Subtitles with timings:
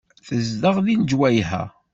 [0.27, 1.63] Tezdeɣ deg lejwayeh-a.